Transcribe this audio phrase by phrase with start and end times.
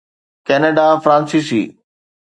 [0.47, 1.61] Canada فرانسيسي